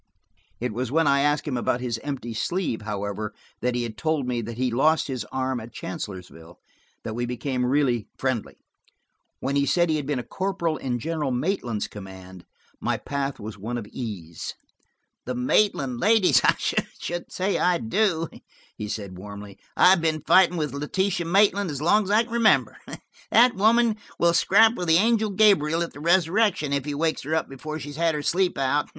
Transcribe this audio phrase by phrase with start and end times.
[0.59, 4.25] It was when I asked him about his empty sleeve, however, and he had told
[4.27, 6.57] me that he lost his arm at Chancellorsville,
[7.03, 8.57] that we became really friendly.
[9.41, 12.45] When he said he had been a corporal in General Maitland's command,
[12.79, 14.55] my path was one of ease.
[15.27, 16.41] "The Maitland ladies!
[16.43, 18.27] I should say I do,"
[18.75, 19.59] he said warmly.
[19.77, 22.75] "I've been fighting with Letitia Maitland as long as I can remember.
[23.29, 27.35] That woman will scrap with the angel Gabriel at the resurrection, if he wakes her
[27.35, 28.89] up before she's had her sleep out."